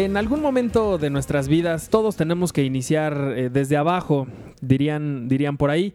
[0.00, 4.28] En algún momento de nuestras vidas todos tenemos que iniciar eh, desde abajo,
[4.62, 5.92] dirían, dirían por ahí.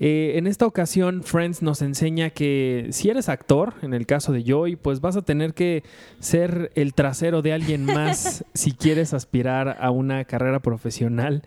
[0.00, 4.42] Eh, en esta ocasión, Friends nos enseña que si eres actor, en el caso de
[4.42, 5.84] Joy, pues vas a tener que
[6.18, 11.42] ser el trasero de alguien más si quieres aspirar a una carrera profesional.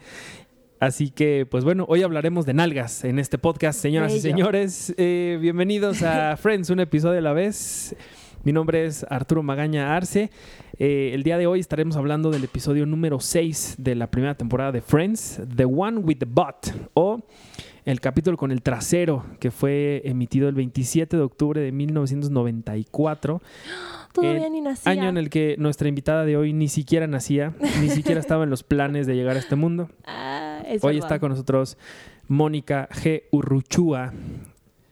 [0.80, 4.94] Así que, pues bueno, hoy hablaremos de nalgas en este podcast, señoras y señores.
[4.98, 7.98] Eh, bienvenidos a Friends, un episodio a la vez.
[8.48, 10.32] Mi nombre es Arturo Magaña Arce.
[10.80, 14.72] Eh, el día de hoy estaremos hablando del episodio número 6 de la primera temporada
[14.72, 17.20] de Friends, The One with the Butt, o
[17.84, 23.42] el capítulo con el trasero, que fue emitido el 27 de octubre de 1994,
[24.14, 24.94] Todavía ni nacía.
[24.94, 28.50] año en el que nuestra invitada de hoy ni siquiera nacía, ni siquiera estaba en
[28.50, 29.90] los planes de llegar a este mundo.
[30.06, 31.08] Ah, es Hoy verdad.
[31.08, 31.78] está con nosotros
[32.30, 33.24] Mónica G.
[33.30, 34.14] Urruchúa.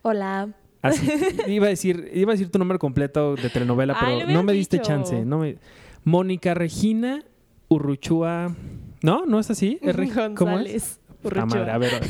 [0.02, 0.50] Hola.
[0.88, 1.09] Así,
[1.47, 4.78] iba a decir, iba a decir tu nombre completo de telenovela, pero no me diste
[4.78, 4.88] dicho.
[4.88, 5.25] chance.
[5.25, 5.58] No me...
[6.03, 7.23] Mónica Regina
[7.67, 8.55] Urruchúa.
[9.02, 9.25] ¿No?
[9.25, 9.80] ¿No es así?
[9.81, 11.00] ¿Es.
[11.36, 11.95] Ah, madre, a ver.
[11.95, 12.09] a ver.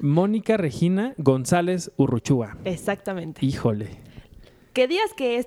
[0.00, 2.56] Mónica Regina González Urruchúa.
[2.64, 3.44] Exactamente.
[3.44, 3.88] Híjole.
[4.72, 5.46] ¿Qué días que es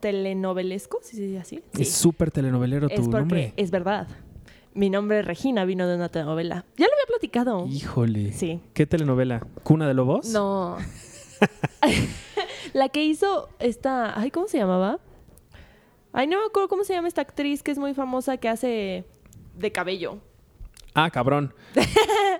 [0.00, 1.00] telenovelesco?
[1.02, 1.62] ¿Sí se dice así?
[1.74, 1.82] Sí.
[1.82, 3.52] Es súper telenovelero Es tu nombre.
[3.56, 4.08] es verdad.
[4.72, 6.64] Mi nombre Regina vino de una telenovela.
[6.76, 7.66] Ya lo había platicado.
[7.66, 8.32] Híjole.
[8.32, 8.60] Sí.
[8.72, 9.40] ¿Qué telenovela?
[9.64, 10.28] ¿Cuna de Lobos?
[10.30, 10.76] No.
[12.72, 14.18] la que hizo esta.
[14.18, 14.98] Ay, ¿cómo se llamaba?
[16.12, 19.04] Ay, no me acuerdo cómo se llama esta actriz que es muy famosa que hace
[19.56, 20.18] de cabello.
[20.92, 21.54] Ah, cabrón.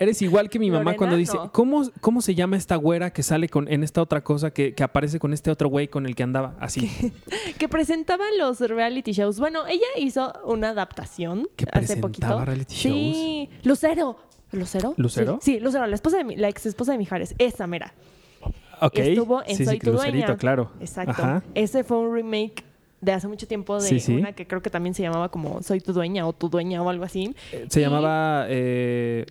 [0.01, 1.53] Eres igual que mi mamá Lorena, cuando dice, no.
[1.53, 4.83] ¿cómo, ¿cómo se llama esta güera que sale con, en esta otra cosa que, que
[4.83, 6.57] aparece con este otro güey con el que andaba?
[6.59, 6.91] Así.
[7.59, 9.39] Que presentaba los reality shows.
[9.39, 12.01] Bueno, ella hizo una adaptación ¿Que hace presentaba
[12.39, 12.45] poquito.
[12.45, 14.17] reality Sí, Lucero.
[14.51, 14.95] ¿Lucero?
[14.97, 15.39] ¿Lucero?
[15.41, 17.37] Sí, sí, Lucero, la esposa de mi- la ex esposa de Mijares.
[17.39, 17.95] Esa mera.
[18.81, 18.99] Ok.
[18.99, 20.37] Estuvo en sí, Soy sí, tu Lucerito, dueña.
[20.39, 20.71] claro.
[20.81, 21.13] Exacto.
[21.13, 21.43] Ajá.
[21.55, 22.65] Ese fue un remake
[23.01, 25.81] de hace mucho tiempo de Sí, una que creo que también se llamaba como Soy
[25.81, 27.35] tu dueña o tu dueña o algo así.
[27.53, 29.27] Eh, Se Y- llamaba eh,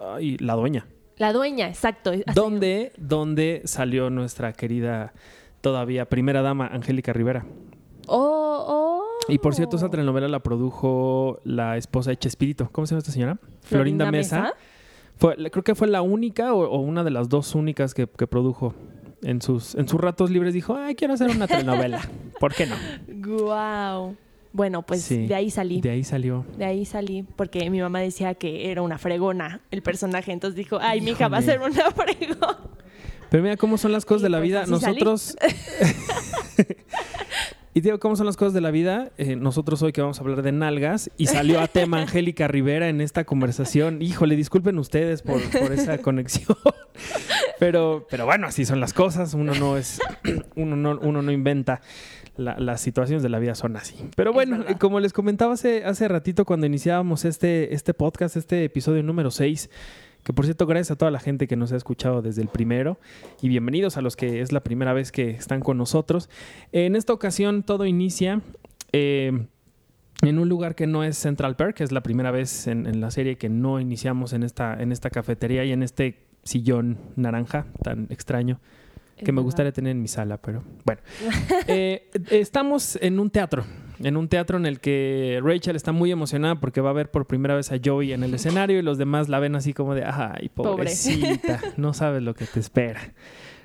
[0.00, 0.86] ay, La Dueña.
[1.16, 2.12] La dueña, exacto.
[2.34, 5.12] ¿Dónde, ¿Dónde salió nuestra querida
[5.60, 7.44] todavía primera dama Angélica Rivera?
[8.06, 9.04] Oh, oh.
[9.28, 12.70] Y por cierto, esa telenovela la produjo la esposa de Chespirito.
[12.72, 13.38] ¿Cómo se llama esta señora?
[13.62, 14.54] Florinda, Mesa.
[15.20, 18.26] Fue, creo que fue la única o, o una de las dos únicas que, que
[18.26, 18.74] produjo.
[19.22, 22.00] En sus, en sus ratos libres dijo, ay, quiero hacer una telenovela.
[22.40, 22.74] ¿Por qué no?
[23.06, 24.16] Guau.
[24.52, 25.82] Bueno, pues Sí, de ahí salí.
[25.82, 26.46] De ahí salió.
[26.56, 30.32] De ahí salí porque mi mamá decía que era una fregona el personaje.
[30.32, 32.56] Entonces dijo, ay, mi hija va a ser una fregona.
[33.28, 34.64] Pero mira cómo son las cosas de la pues vida.
[34.66, 35.36] Nosotros.
[37.72, 39.10] y digo, ¿cómo son las cosas de la vida?
[39.16, 42.88] Eh, nosotros hoy que vamos a hablar de nalgas y salió a tema Angélica Rivera
[42.88, 44.02] en esta conversación.
[44.02, 46.56] Híjole, disculpen ustedes por, por esa conexión.
[47.58, 49.34] Pero, pero bueno, así son las cosas.
[49.34, 50.00] Uno no es.
[50.56, 51.80] Uno no, uno no inventa.
[52.36, 53.96] La- las situaciones de la vida son así.
[54.16, 59.02] Pero bueno, como les comentaba hace, hace ratito cuando iniciábamos este, este podcast, este episodio
[59.02, 59.68] número 6,
[60.24, 62.98] que por cierto, gracias a toda la gente que nos ha escuchado desde el primero
[63.40, 66.28] y bienvenidos a los que es la primera vez que están con nosotros.
[66.72, 68.42] En esta ocasión todo inicia
[68.92, 69.46] eh,
[70.22, 73.10] en un lugar que no es Central Park, es la primera vez en, en la
[73.10, 78.06] serie que no iniciamos en esta, en esta cafetería y en este sillón naranja tan
[78.10, 78.60] extraño
[79.20, 79.44] que Es me verdad.
[79.44, 81.00] gustaría tener en mi sala, pero bueno.
[81.66, 83.64] Eh, estamos en un teatro,
[84.02, 87.26] en un teatro en el que Rachel está muy emocionada porque va a ver por
[87.26, 90.04] primera vez a Joey en el escenario y los demás la ven así como de,
[90.04, 90.70] ay, Pobre.
[90.72, 93.00] pobrecita, no sabes lo que te espera.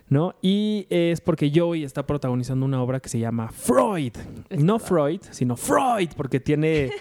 [0.08, 0.36] ¿No?
[0.44, 4.14] Y es porque Joey está protagonizando una obra que se llama Freud.
[4.52, 4.78] No.
[4.78, 6.92] Freud, sino Freud, porque tiene,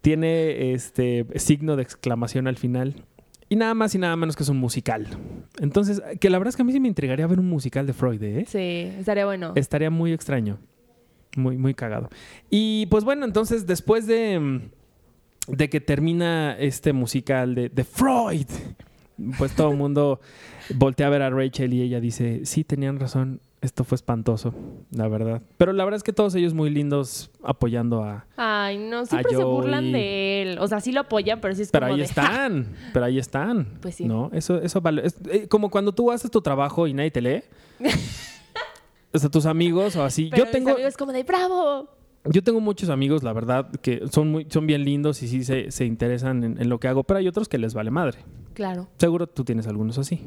[0.00, 2.94] tiene este signo de exclamación al final.
[3.48, 5.06] Y nada más y nada menos que es un musical.
[5.60, 7.92] Entonces, que la verdad es que a mí sí me intrigaría ver un musical de
[7.92, 8.44] Freud, ¿eh?
[8.48, 9.52] Sí, estaría bueno.
[9.54, 10.58] Estaría muy extraño.
[11.36, 12.08] Muy, muy cagado.
[12.50, 14.60] Y pues bueno, entonces después de, mm,
[15.48, 18.46] de que termina este musical de, de Freud,
[19.38, 20.20] pues todo el mundo
[20.74, 24.54] voltea a ver a Rachel y ella dice, sí, tenían razón, esto fue espantoso,
[24.90, 25.42] la verdad.
[25.58, 28.26] Pero la verdad es que todos ellos muy lindos apoyando a...
[28.36, 30.58] Ay, no, siempre se burlan de él.
[30.58, 33.18] O sea, sí lo apoyan, pero sí es Pero como ahí de, están, pero ahí
[33.18, 33.78] están.
[33.82, 34.06] Pues sí.
[34.06, 34.30] ¿No?
[34.32, 35.06] Eso, eso vale.
[35.06, 37.42] es, eh, como cuando tú haces tu trabajo y nadie te lee.
[39.12, 40.28] o sea, tus amigos o así.
[40.30, 41.88] Pero Yo tengo, es como de bravo.
[42.24, 45.70] yo tengo muchos amigos, la verdad, que son muy, son bien lindos y sí se,
[45.70, 48.18] se interesan en, en lo que hago, pero hay otros que les vale madre.
[48.54, 50.20] Claro, Seguro tú tienes algunos así.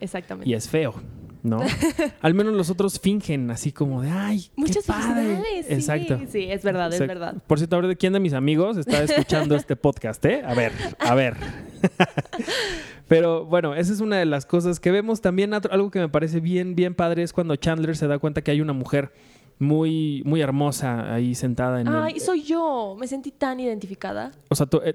[0.00, 0.48] exactamente.
[0.48, 0.94] Y es feo,
[1.42, 1.60] ¿no?
[2.20, 5.22] Al menos los otros fingen así como de, ay, Muchas qué padre.
[5.36, 5.70] felicidades.
[5.70, 6.20] Exacto.
[6.30, 7.34] Sí, es verdad, es verdad.
[7.46, 10.42] Por cierto, a ver, ¿quién de mis amigos está escuchando este podcast, eh?
[10.46, 11.36] A ver, a ver.
[13.08, 15.52] Pero bueno, esa es una de las cosas que vemos también.
[15.54, 18.60] Algo que me parece bien, bien padre es cuando Chandler se da cuenta que hay
[18.60, 19.12] una mujer
[19.58, 22.96] muy, muy hermosa ahí sentada en el- Ay, soy yo.
[22.98, 24.32] Me sentí tan identificada.
[24.48, 24.94] O sea, tú, eh,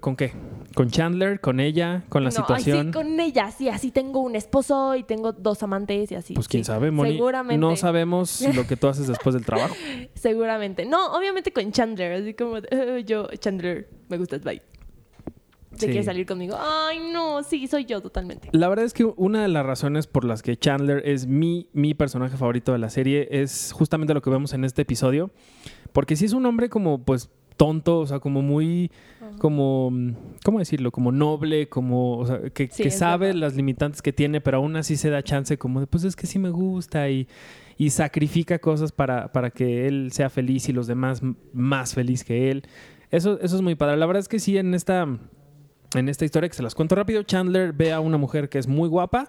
[0.00, 0.32] ¿con qué?
[0.74, 1.40] ¿Con Chandler?
[1.40, 2.04] ¿Con ella?
[2.08, 2.78] ¿Con la no, situación?
[2.78, 6.34] Ay, sí, con ella, sí, así tengo un esposo y tengo dos amantes y así.
[6.34, 6.68] Pues quién sí.
[6.68, 7.12] sabe, Moni.
[7.12, 7.58] Seguramente.
[7.58, 9.74] No sabemos lo que tú haces después del trabajo.
[10.14, 10.86] Seguramente.
[10.86, 14.62] No, obviamente con Chandler, así como, de, "Eh, yo, Chandler, me gustas, bye.
[15.70, 15.86] ¿Te Sí.
[15.86, 16.56] quieres salir conmigo?
[16.58, 18.48] Ay, no, sí, soy yo totalmente.
[18.52, 21.94] La verdad es que una de las razones por las que Chandler es mi, mi
[21.94, 25.30] personaje favorito de la serie es justamente lo que vemos en este episodio.
[25.92, 27.30] Porque sí es un hombre como, pues,
[27.60, 28.90] tonto, o sea, como muy,
[29.38, 29.92] como,
[30.42, 30.90] ¿cómo decirlo?
[30.90, 33.40] Como noble, como, o sea, que, Sí, que sabe verdad.
[33.42, 36.26] las limitantes que tiene, pero aún así se da chance como de, pues es que
[36.26, 37.28] sí me gusta y,
[37.76, 41.20] y sacrifica cosas para, para que él sea feliz y los demás
[41.52, 42.62] más feliz que él.
[43.10, 43.98] Eso, eso es muy padre.
[43.98, 45.06] La verdad es que sí, en esta,
[45.94, 48.68] en esta historia que se las cuento rápido, Chandler ve a una mujer que es
[48.68, 49.28] muy guapa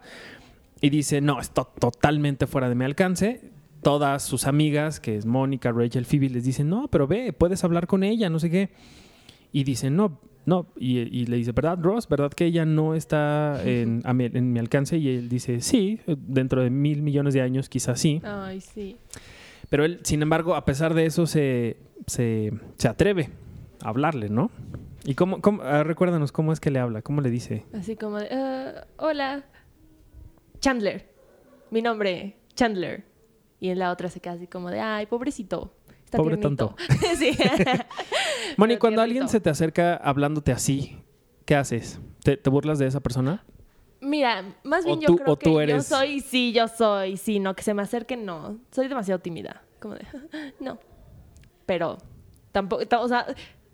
[0.79, 3.50] y dice, no, está totalmente fuera de mi alcance.
[3.81, 7.87] Todas sus amigas, que es Mónica, Rachel, Phoebe, les dicen, no, pero ve, puedes hablar
[7.87, 8.69] con ella, no sé qué.
[9.51, 10.67] Y dicen, no, no.
[10.77, 12.07] Y, y le dice, ¿verdad, Ross?
[12.07, 14.97] ¿Verdad que ella no está en, a mi, en mi alcance?
[14.97, 18.21] Y él dice, sí, dentro de mil millones de años quizás sí.
[18.23, 18.97] Ay, sí.
[19.69, 23.29] Pero él, sin embargo, a pesar de eso, se, se, se atreve
[23.81, 24.51] a hablarle, ¿no?
[25.05, 27.01] ¿Y cómo, cómo ah, recuérdanos cómo es que le habla?
[27.01, 27.65] ¿Cómo le dice?
[27.73, 29.43] Así como de, "Eh, hola,
[30.59, 31.09] Chandler.
[31.71, 33.05] Mi nombre, Chandler.
[33.61, 35.71] Y en la otra se queda así como de, ay, pobrecito.
[36.03, 36.75] Está Pobre tiernito".
[37.17, 37.31] sí.
[38.57, 40.97] Moni, cuando alguien se te acerca hablándote así,
[41.45, 41.99] ¿qué haces?
[42.23, 43.45] ¿Te, te burlas de esa persona?
[44.01, 46.67] Mira, más bien O yo tú- creo o tú que eres- yo soy, sí, yo
[46.67, 48.57] soy, sí, no, que se me acerquen, no.
[48.71, 49.61] Soy demasiado tímida.
[49.79, 50.05] Como de,
[50.59, 50.79] no.
[51.67, 51.99] Pero
[52.51, 53.27] tampoco, ta- o sea,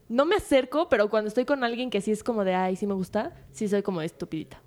[0.09, 2.85] no me acerco, pero cuando estoy con alguien que sí es como de, ay, sí
[2.85, 4.61] me gusta, sí soy como estupidita.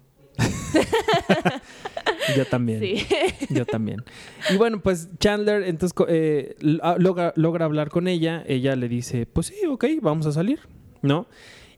[2.36, 2.80] Yo también.
[2.80, 3.06] Sí.
[3.50, 4.02] Yo también.
[4.50, 8.44] Y bueno, pues Chandler entonces eh, ah, logra, logra hablar con ella.
[8.46, 10.60] Ella le dice, pues sí, ok, vamos a salir,
[11.02, 11.26] ¿no?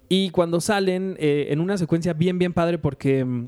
[0.09, 3.47] Y cuando salen, eh, en una secuencia bien, bien padre porque mm,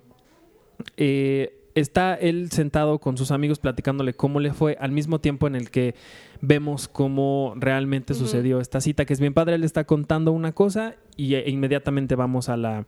[0.97, 5.57] eh, está él sentado con sus amigos platicándole cómo le fue al mismo tiempo en
[5.57, 5.95] el que
[6.41, 9.57] vemos cómo realmente sucedió esta cita, que es bien padre.
[9.57, 12.87] Él está contando una cosa y e- inmediatamente vamos a la,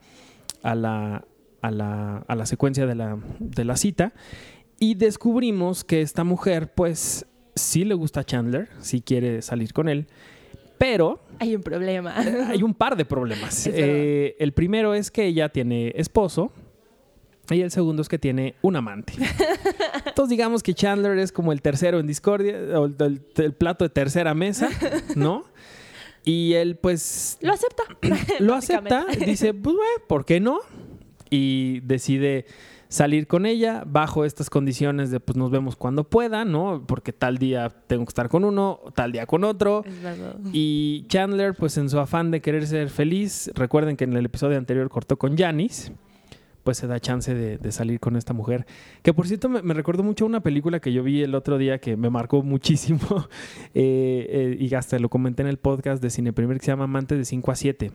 [0.62, 1.24] a la,
[1.66, 4.12] a la, a la secuencia de la, de la cita.
[4.78, 9.88] Y descubrimos que esta mujer, pues, sí le gusta a Chandler, sí quiere salir con
[9.88, 10.06] él,
[10.78, 12.14] pero Hay un problema.
[12.50, 13.66] hay un par de problemas.
[13.66, 16.52] Eh, el primero es que ella tiene esposo
[17.48, 19.14] y el segundo es que tiene un amante.
[20.06, 23.84] Entonces digamos que Chandler es como el tercero en discordia, o el, el- el plato
[23.84, 24.68] de tercera mesa,
[25.14, 25.44] ¿no?
[26.24, 27.84] Y él pues Lo acepta.
[28.40, 30.58] lo acepta, dice, pues bueno, ¿por qué no?
[31.30, 32.46] Y decide
[32.88, 36.84] salir con ella bajo estas condiciones de pues nos vemos cuando pueda, ¿no?
[36.86, 39.82] Porque tal día tengo que estar con uno, tal día con otro.
[39.84, 40.36] Es verdad.
[40.52, 44.56] Y Chandler, pues en su afán de querer ser feliz, recuerden que en el episodio
[44.56, 45.92] anterior cortó con Janice,
[46.62, 48.66] pues se da chance de, de salir con esta mujer.
[49.02, 51.58] Que por cierto me, me recuerdo mucho a una película que yo vi el otro
[51.58, 53.00] día que me marcó muchísimo
[53.74, 56.84] eh, eh, y hasta lo comenté en el podcast de Cine Primer que se llama
[56.84, 57.92] Amantes de 5 a 7.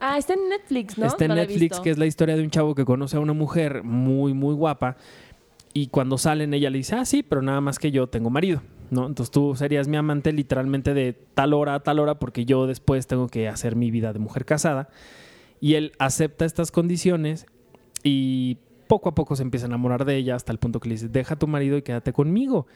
[0.00, 1.06] Ah, está en Netflix, ¿no?
[1.06, 3.34] Está en No Netflix, que es la historia de un chavo que conoce a una
[3.34, 4.96] mujer muy, muy guapa.
[5.74, 8.62] Y cuando salen, ella le dice, ah, sí, pero nada más que yo tengo marido,
[8.90, 9.06] ¿no?
[9.06, 13.06] Entonces tú serías mi amante literalmente de tal hora a tal hora porque yo después
[13.06, 14.88] tengo que hacer mi vida de mujer casada.
[15.60, 17.46] Y él acepta estas condiciones
[18.02, 18.56] y
[18.88, 21.08] poco a poco se empieza a enamorar de ella hasta el punto que le dice,
[21.08, 22.66] deja a tu marido y quédate conmigo.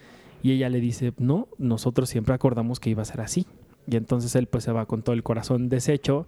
[0.43, 3.47] Y ella le dice, no, nosotros siempre acordamos que iba a ser así.
[3.87, 6.27] Y entonces él pues se va con todo el corazón deshecho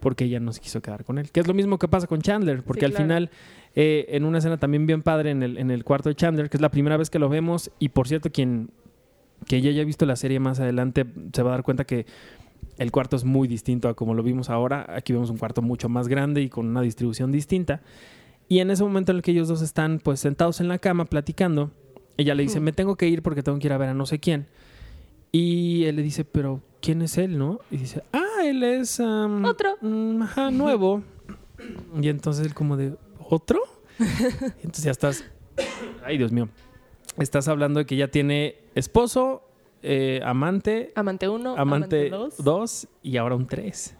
[0.00, 1.30] porque ella no se quiso quedar con él.
[1.30, 3.04] Que es lo mismo que pasa con Chandler, porque Sí, al claro.
[3.04, 3.30] final,
[3.74, 6.56] eh, en una escena también bien padre en el, en el cuarto de Chandler, que
[6.56, 8.70] es la primera vez que lo vemos, y por cierto, quien
[9.46, 12.06] que ya haya visto la serie más adelante se va a dar cuenta que
[12.78, 14.84] el cuarto es muy distinto a como lo vimos ahora.
[14.88, 17.80] Aquí vemos un cuarto mucho más grande y con una distribución distinta.
[18.48, 21.04] Y en ese momento en el que ellos dos están pues sentados en la cama
[21.04, 21.70] platicando,
[22.16, 24.06] ella le dice, me tengo que ir porque tengo que ir a ver a no
[24.06, 24.46] sé quién.
[25.30, 27.60] Y él le dice, pero ¿quién es él, no?
[27.70, 29.00] Y dice, ah, él es...
[29.00, 29.76] Otro.
[29.80, 31.02] mm, ajá, nuevo.
[32.00, 32.96] y entonces él como de,
[33.28, 33.60] ¿otro?
[33.98, 34.02] Y
[34.64, 35.24] entonces ya estás...
[36.04, 36.48] Ay, Dios mío.
[37.18, 39.42] Estás hablando de que ya tiene esposo,
[39.82, 42.44] eh, amante, Amante 1, amante amante 2.
[42.44, 43.96] 2 y ahora un 3.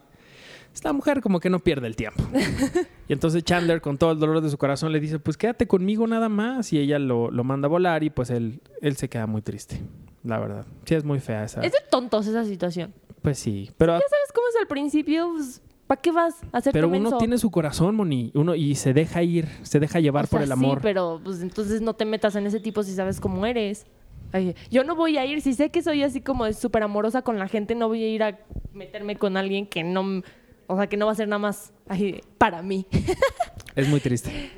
[0.73, 2.23] Esta mujer como que no pierde el tiempo.
[3.09, 6.07] y entonces Chandler con todo el dolor de su corazón le dice, pues quédate conmigo
[6.07, 6.73] nada más.
[6.73, 9.81] Y ella lo, lo manda a volar y pues él, él se queda muy triste,
[10.23, 10.67] la verdad.
[10.85, 11.63] Sí, es muy fea esa.
[11.63, 12.95] Es de tontos esa situación.
[13.23, 15.33] Pues sí, pero, ¿Sabes cómo es al principio?
[15.35, 18.93] Pues, ¿Para qué vas a hacer pero uno tiene su corazón, Moni, uno, y se
[18.93, 20.79] deja ir, se deja llevar por el amor.
[20.79, 23.87] Sí, pero pues entonces no te metas en ese tipo si sabes cómo eres.
[24.33, 27.39] Ay, yo no voy a ir, si sé que soy así como súper amorosa con
[27.39, 28.39] la gente, no voy a ir a
[28.75, 30.23] meterme con alguien que no,
[30.67, 32.87] o sea, que no va a ser nada más ay, para mí.
[33.75, 34.51] Es muy triste.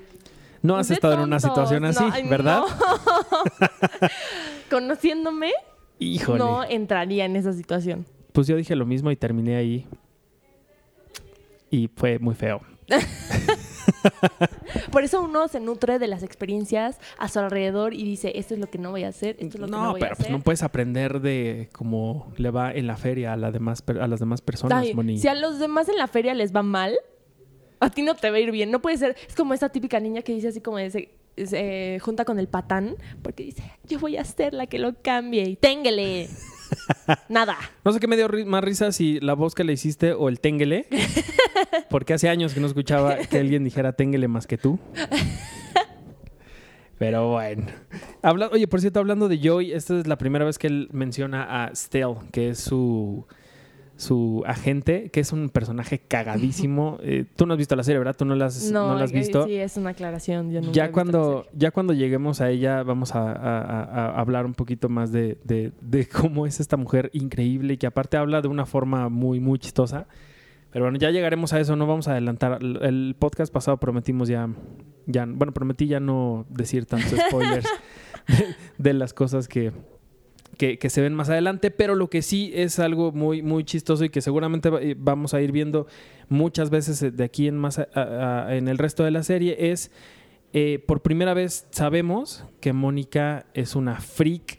[0.63, 2.63] No has De estado en una situación así, No, ay, ¿verdad?
[2.63, 4.09] no.
[4.71, 5.53] Conociéndome,
[5.99, 6.39] Híjole.
[6.39, 8.07] no entraría en esa situación.
[8.33, 9.87] Pues yo dije lo mismo y terminé ahí.
[11.71, 12.61] Y fue muy feo.
[14.91, 18.61] Por eso uno se nutre de las experiencias a su alrededor y dice, esto es
[18.61, 20.17] lo que no voy a hacer, esto es lo que no, No, voy pero a
[20.17, 20.33] pues hacer.
[20.37, 24.21] no puedes aprender de cómo le va en la feria a, la demás, a las
[24.21, 25.19] demás personas, Ay, Moni.
[25.19, 26.97] si a los demás en la feria les va mal,
[27.79, 28.71] a ti no te va a ir bien.
[28.71, 29.17] No puede ser.
[29.29, 31.11] Es como esa típica niña que dice así como de se,
[31.47, 35.45] se junta con el patán porque dice, yo voy a ser la que lo cambie
[35.49, 36.29] y téngele.
[37.29, 37.57] Nada.
[37.85, 40.29] No sé qué me dio ri- más risa si la voz que le hiciste o
[40.29, 40.87] el téngele.
[41.91, 44.79] Porque hace años que no escuchaba que alguien dijera téngele más que tú.
[46.99, 47.67] Pero bueno.
[48.23, 51.65] Habla- Oye, por cierto, hablando de Joey, esta es la primera vez que él menciona
[51.65, 53.27] a Stell, que es su,
[54.01, 56.99] su agente, que es un personaje cagadísimo.
[57.03, 58.17] Eh, tú no has visto la serie, ¿verdad?
[58.17, 59.45] Tú no la has, no, la has eh, visto.
[59.47, 60.51] Sí, es una aclaración.
[60.51, 64.07] Yo nunca he Ya visto cuando, ya cuando lleguemos a ella, vamos a, a- a-
[64.11, 67.87] a hablar un poquito más de, de- de cómo es esta mujer increíble y que
[67.87, 70.07] aparte habla de una forma muy, muy chistosa.
[70.73, 72.59] Pero bueno, ya llegaremos a eso, no vamos a adelantar.
[72.63, 74.49] El, el podcast pasado prometimos ya,
[75.07, 77.67] ya, bueno, prometí ya no decir tantos spoilers
[78.29, 79.73] de, de las cosas que,
[80.59, 84.05] que, que se ven más adelante, pero lo que sí es algo muy, muy chistoso
[84.05, 85.87] y que seguramente eh, vamos a ir viendo
[86.29, 89.23] muchas veces eh, de aquí en más a- a- a- en el resto de la
[89.23, 89.91] serie es
[90.53, 94.59] eh, por primera vez sabemos que Mónica es una freak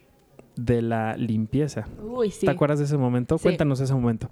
[0.56, 1.88] de la limpieza.
[2.02, 2.46] Uy, sí.
[2.46, 3.38] ¿Te acuerdas de ese momento?
[3.38, 3.44] Sí.
[3.44, 4.30] Cuéntanos ese momento.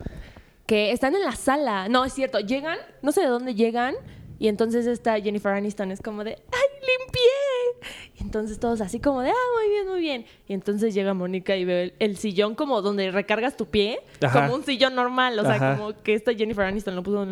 [0.66, 1.90] Que están en la sala.
[1.90, 2.40] No, es cierto.
[2.40, 3.96] Llegan, no sé de dónde llegan.
[4.40, 7.92] Y entonces esta Jennifer Aniston es como de, ¡ay, limpié!
[8.20, 10.26] Y entonces todos así como de, ¡ah, muy bien, muy bien!
[10.48, 14.44] Y entonces llega Mónica y ve el, el sillón como donde recargas tu pie, Ajá.
[14.44, 15.38] como un sillón normal.
[15.40, 15.78] O sea, Ajá.
[15.78, 17.28] como que esta Jennifer Aniston lo puso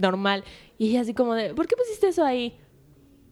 [0.00, 0.44] normal.
[0.78, 2.56] Y ella así como de, ¿por qué pusiste eso ahí?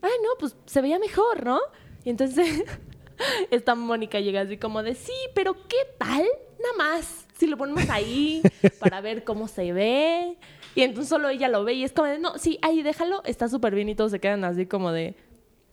[0.01, 1.61] Ay, no, pues se veía mejor, ¿no?
[2.05, 2.65] Y entonces
[3.51, 6.25] esta Mónica llega así como de, sí, pero ¿qué tal?
[6.61, 8.43] Nada más, si lo ponemos ahí
[8.81, 10.37] para ver cómo se ve.
[10.75, 13.49] Y entonces solo ella lo ve y es como de, no, sí, ahí déjalo, está
[13.49, 15.15] súper bien y todos se quedan así como de,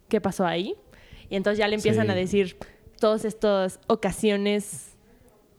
[0.10, 0.76] ¿qué pasó ahí?
[1.30, 2.12] Y entonces ya le empiezan Sí.
[2.12, 2.58] a decir
[3.00, 4.98] todas estas ocasiones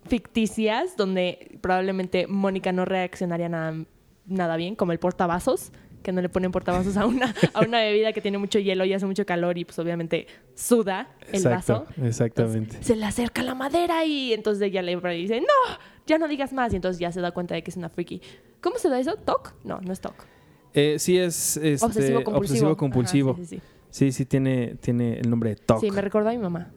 [0.09, 3.75] ficticias donde probablemente Mónica no reaccionaría nada,
[4.27, 8.13] nada bien, como el portavasos, que no le ponen portavasos a una, a una bebida
[8.13, 11.87] que tiene mucho hielo y hace mucho calor y pues obviamente suda el Exacto, vaso.
[12.07, 12.59] exactamente.
[12.77, 15.47] Entonces, se le acerca la madera y entonces ella le dice, no,
[16.07, 16.73] ya no digas más.
[16.73, 18.21] Y entonces ya se da cuenta de que es una freaky.
[18.61, 19.17] ¿Cómo se da eso?
[19.17, 19.55] ¿Toc?
[19.65, 20.15] No, no es toc.
[20.75, 22.39] Eh, sí es este, obsesivo compulsivo.
[22.39, 23.31] obsesivo compulsivo.
[23.33, 25.57] Ajá, sí, sí, Sí, sí tiene, tiene el nombre de.
[25.57, 25.81] TOC.
[25.81, 26.69] Sí, me recordó a mi mamá.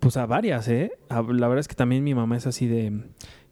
[0.00, 0.90] Pues a varias, ¿eh?
[1.08, 3.04] A- La verdad es que también mi mamá es así de...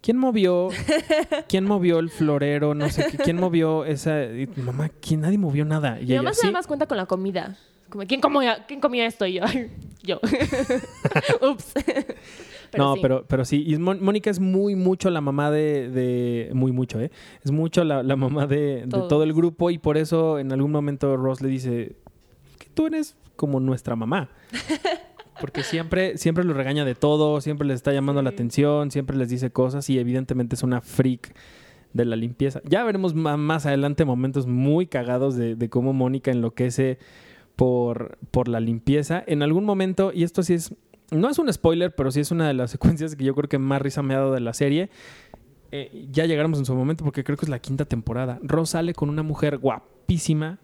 [0.02, 0.70] ¿Quién movió?
[1.48, 2.74] ¿Quién movió el florero?
[2.74, 4.24] No sé, qué, ¿quién movió esa...?
[4.24, 5.20] y, mamá, ¿quién?
[5.20, 6.00] Nadie movió nada.
[6.00, 7.56] Y Mi ella, mamá se da más cuenta con la comida.
[7.90, 9.24] Como, ¿quién comió, ¿quién comió esto?
[9.26, 9.44] Y yo,
[10.02, 10.18] yo.
[11.48, 11.74] Ups.
[12.78, 13.00] No, sí.
[13.02, 13.64] pero, pero sí.
[13.66, 15.90] Y Mónica es muy mucho la mamá de...
[15.90, 17.10] de- muy mucho, ¿eh?
[17.44, 21.16] Es mucho la, la mamá de, todo el grupo y por eso en algún momento
[21.16, 21.96] Ross le dice
[22.58, 24.28] que tú eres como nuestra mamá.
[25.40, 29.30] Porque siempre, siempre los regaña de todo, siempre les está llamando la atención, siempre les
[29.30, 31.34] dice cosas y evidentemente es una freak
[31.94, 32.60] de la limpieza.
[32.64, 36.98] Ya veremos más adelante momentos muy cagados de, de cómo Mónica enloquece
[37.56, 39.22] por, por la limpieza.
[39.26, 40.74] En algún momento, y esto sí es,
[41.10, 43.58] no es un spoiler, pero sí es una de las secuencias que yo creo que
[43.58, 44.90] más risa me ha dado de la serie.
[45.72, 48.38] Eh, ya llegaremos en su momento porque creo que es la quinta temporada.
[48.42, 50.58] Ross sale con una mujer guapísima,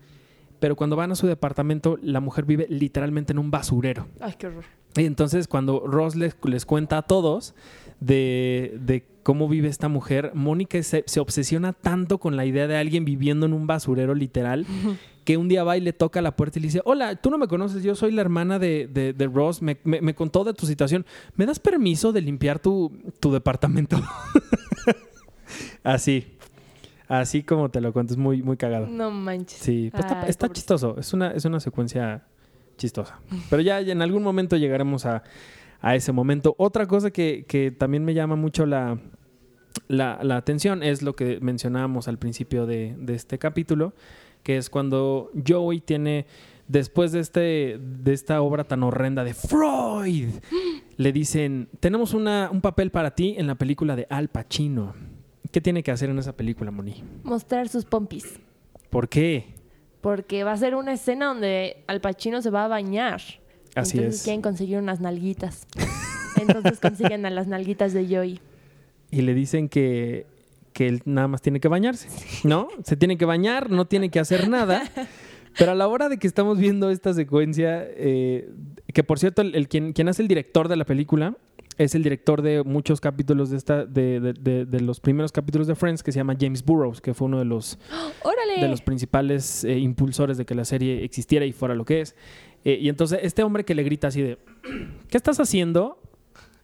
[0.58, 4.08] pero cuando van a su departamento, la mujer vive literalmente en un basurero.
[4.20, 4.64] Ay, qué horror.
[4.96, 7.54] Y entonces cuando Ross les, les cuenta a todos
[8.00, 12.76] de, de cómo vive esta mujer, Mónica se, se obsesiona tanto con la idea de
[12.76, 14.66] alguien viviendo en un basurero literal
[15.24, 17.38] que un día va y le toca la puerta y le dice, hola, tú no
[17.38, 20.54] me conoces, yo soy la hermana de, de- de Ross, me, me- me contó de
[20.54, 24.00] tu situación, ¿me das permiso de limpiar tu, tu departamento?
[25.82, 26.26] Así,
[27.08, 28.86] así como te lo cuento, es muy, muy cagado.
[28.88, 29.58] No manches.
[29.58, 30.96] Sí, pues está, está chistoso.
[30.98, 32.24] Es una, es una secuencia
[32.76, 33.20] chistosa.
[33.48, 35.22] Pero ya en algún momento llegaremos a,
[35.86, 36.56] a ese momento.
[36.58, 38.98] Otra cosa que, que también me llama mucho la,
[39.86, 43.92] la, la atención es lo que mencionábamos al principio de, de este capítulo,
[44.42, 46.26] que es cuando Joey tiene,
[46.66, 50.30] después de, este, de esta obra tan horrenda de Freud,
[50.96, 54.92] le dicen, tenemos una, un papel para ti en la película de Al Pacino.
[55.52, 57.04] ¿Qué tiene que hacer en esa película, Moni?
[57.22, 58.40] Mostrar sus pompis.
[58.90, 59.54] ¿Por qué?
[60.00, 63.20] Porque va a ser una escena donde Al Pacino se va a bañar.
[63.76, 64.24] Así Entonces es.
[64.24, 65.66] quieren conseguir unas nalguitas.
[66.40, 68.40] Entonces consiguen a las nalguitas de Joey.
[69.10, 70.26] y le dicen que,
[70.72, 72.08] que él nada más tiene que bañarse,
[72.44, 72.68] ¿no?
[72.84, 74.82] Se tiene que bañar, no tiene que hacer nada.
[75.58, 78.50] Pero a la hora de que estamos viendo esta secuencia, eh,
[78.92, 81.34] que por cierto, el, el quien, quien hace el director de la película
[81.78, 85.66] es el director de muchos capítulos de esta, de, de- de- de los primeros capítulos
[85.66, 87.78] de Friends, que se llama James Burrows, que fue uno de los,
[88.22, 88.60] ¡Órale!
[88.62, 92.14] de los principales eh, impulsores de que la serie existiera y fuera lo que es.
[92.66, 94.38] Eh, y entonces este hombre que le grita así de,
[95.08, 96.02] ¿qué estás haciendo?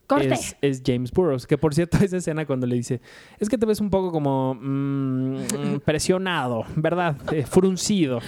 [0.09, 0.35] ¡Corte!
[0.35, 3.01] Es, es James Burrows, que por cierto esa escena cuando le dice,
[3.39, 7.17] es que te ves un poco como mm, presionado, ¿verdad?
[7.33, 8.19] Eh, fruncido.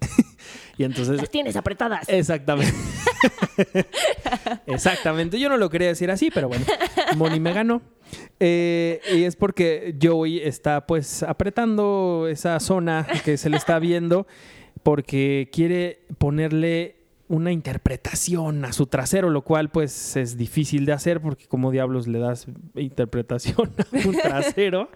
[0.76, 1.16] y entonces...
[1.16, 2.06] Las tienes apretadas.
[2.10, 2.74] Exactamente.
[4.66, 5.40] Exactamente.
[5.40, 6.66] Yo no lo quería decir así, pero bueno,
[7.16, 7.80] Moni me ganó.
[8.38, 14.26] Eh, y es porque Joey está pues apretando esa zona que se le está viendo
[14.82, 16.96] porque quiere ponerle
[17.28, 22.06] una interpretación a su trasero, lo cual pues es difícil de hacer porque como diablos
[22.06, 24.90] le das interpretación a un trasero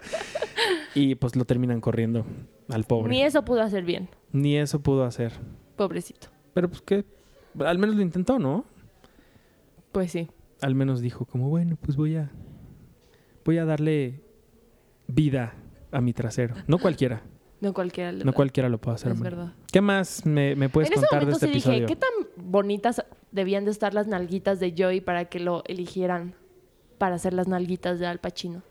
[0.93, 2.25] y pues lo terminan corriendo
[2.69, 3.09] al pobre.
[3.09, 4.09] Ni eso pudo hacer bien.
[4.31, 5.33] Ni eso pudo hacer.
[5.75, 6.27] Pobrecito.
[6.53, 7.05] Pero pues que
[7.65, 8.65] al menos lo intentó, ¿no?
[9.91, 10.27] Pues sí.
[10.61, 12.31] Al menos dijo como, bueno, pues voy a
[13.45, 14.21] voy a darle
[15.07, 15.55] vida
[15.91, 16.55] a mi trasero.
[16.67, 17.23] No cualquiera,
[17.59, 19.13] No cualquiera le no cualquiera lo puede hacer.
[19.13, 19.53] Es verdad.
[19.71, 21.79] ¿Qué más me, me puedes en contar de este sí episodio?
[21.81, 26.35] dije, ¿qué tan bonitas debían de estar las nalguitas de Joey para que lo eligieran
[26.97, 28.61] para hacer las nalguitas de Al Pacino?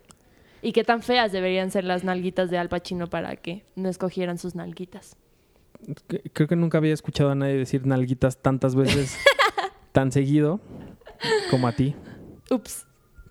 [0.63, 4.39] ¿Y qué tan feas deberían ser las nalguitas de Al Pacino para que no escogieran
[4.39, 5.17] sus nalguitas?
[6.33, 9.19] Creo que nunca había escuchado a nadie decir nalguitas tantas veces
[9.93, 10.61] tan seguido
[11.51, 11.95] como a ti.
[12.51, 12.87] Ups.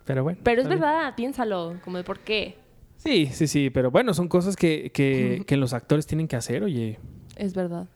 [0.06, 0.40] Pero bueno.
[0.44, 0.80] Pero es bien.
[0.80, 2.58] verdad, piénsalo, como de por qué.
[3.06, 6.64] Sí, sí, sí, pero bueno, son cosas que, que, que los actores tienen que hacer,
[6.64, 7.00] oye.
[7.36, 7.88] Es verdad.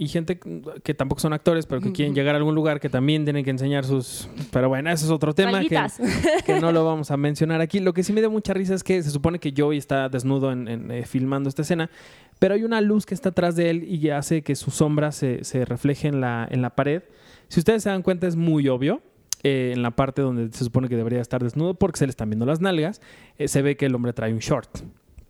[0.00, 0.38] Y gente
[0.84, 3.50] que tampoco son actores, pero que quieren llegar a algún lugar que también tienen que
[3.50, 4.28] enseñar sus...
[4.52, 5.76] Pero bueno, ese es otro tema que,
[6.46, 7.80] que no lo vamos a mencionar aquí.
[7.80, 10.52] Lo que sí me dio mucha risa es que se supone que Joey está desnudo
[10.52, 11.90] en, en, eh, filmando esta escena,
[12.38, 15.42] pero hay una luz que está atrás de él y hace que su sombra se,
[15.42, 17.02] se refleje en la, en la pared.
[17.48, 19.02] Si ustedes se dan cuenta es muy obvio.
[19.42, 22.30] Eh, en la parte donde se supone que debería estar desnudo porque se le están
[22.30, 23.00] viendo las nalgas,
[23.38, 24.78] eh, se ve que el hombre trae un short.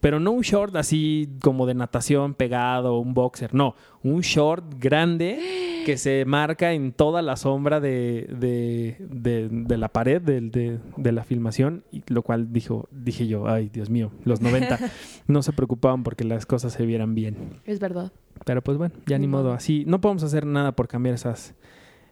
[0.01, 5.83] Pero no un short así como de natación pegado, un boxer, no, un short grande
[5.85, 11.13] que se marca en toda la sombra de, de, de- de la pared de, de
[11.13, 14.79] la filmación, y lo cual dijo, dije yo, ay Dios mío, los 90
[15.27, 17.37] no se preocupaban porque las cosas se vieran bien.
[17.65, 18.13] Es verdad.
[18.45, 19.53] Pero pues bueno, ya ni, modo.
[19.53, 21.57] Así, no podemos hacer nada por cambiar esas,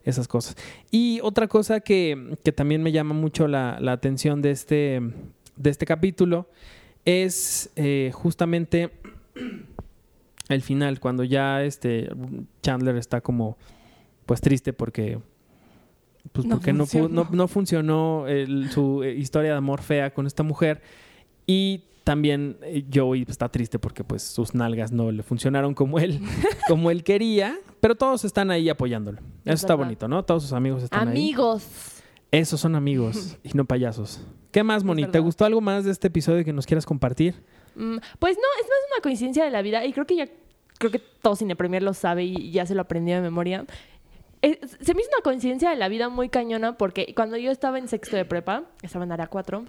[0.06, 0.56] esas cosas.
[0.90, 5.00] Y otra cosa que, que también me llama mucho la, la atención de este,
[5.56, 6.48] de este capítulo
[7.04, 8.92] es eh, justamente
[10.48, 12.08] el final, cuando ya este
[12.62, 13.56] Chandler está como
[14.26, 15.18] pues triste porque
[16.32, 17.28] pues No porque no, fu- no, funcionó.
[17.36, 20.82] no funcionó el- su eh, historia de amor fea con esta mujer
[21.46, 26.20] y también eh, Joey está triste porque pues sus nalgas no le funcionaron como él
[26.68, 29.18] como él quería, pero todos están ahí apoyándolo.
[29.18, 29.86] Eso Es está verdad.
[29.86, 30.24] bonito, ¿no?
[30.24, 31.16] Todos sus amigos están ahí.
[31.16, 31.66] Amigos.
[32.30, 34.20] Esos son amigos y no payasos.
[34.52, 35.06] ¿Qué más, Moni?
[35.08, 37.34] ¿Te gustó algo más de este episodio que nos quieras compartir?
[37.74, 40.28] Mm, Pues no, es más una coincidencia de la vida y creo que ya,
[40.78, 43.66] creo que todo Cine Premier lo sabe y ya se lo aprendió de memoria.
[44.42, 47.78] Eh, se me hizo una coincidencia de la vida muy cañona porque cuando yo estaba
[47.80, 49.64] en sexto de prepa, estaba en área 4,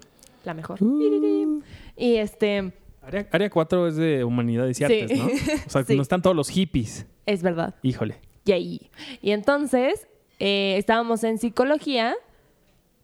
[0.47, 0.81] la mejor.
[0.83, 1.61] Uh.
[1.95, 5.01] Y este, Área, área 4 es de humanidades y Sí.
[5.01, 5.25] artes, ¿no?
[5.25, 5.95] O sea, Sí.
[5.95, 7.05] no están todos los hippies.
[7.27, 7.75] es verdad.
[7.83, 8.19] Híjole.
[8.45, 8.89] Yay.
[9.21, 10.07] Y entonces
[10.39, 12.15] eh, estábamos en psicología